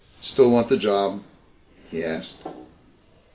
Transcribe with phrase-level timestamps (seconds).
[0.23, 1.21] "Still want the job?"
[1.91, 2.37] he asked.